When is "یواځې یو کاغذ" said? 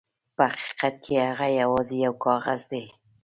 1.61-2.61